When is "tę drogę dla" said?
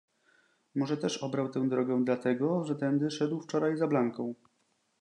1.49-2.17